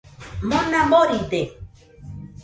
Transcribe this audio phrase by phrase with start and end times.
[0.51, 1.41] Mona boride